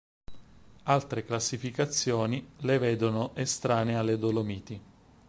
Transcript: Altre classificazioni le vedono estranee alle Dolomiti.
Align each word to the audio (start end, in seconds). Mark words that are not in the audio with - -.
Altre 0.85 1.23
classificazioni 1.23 2.43
le 2.61 2.79
vedono 2.79 3.35
estranee 3.35 3.93
alle 3.97 4.17
Dolomiti. 4.17 4.81